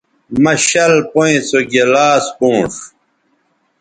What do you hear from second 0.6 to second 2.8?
شَل پئیں سو گلاس پونݜ